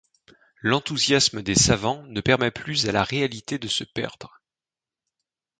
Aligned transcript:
L'enthousiasme 0.63 1.43
des 1.43 1.53
savants 1.53 2.01
ne 2.07 2.21
permet 2.21 2.49
plus 2.49 2.87
à 2.87 2.91
la 2.91 3.03
réalité 3.03 3.59
de 3.59 3.67
se 3.67 3.83
perdre. 3.83 4.41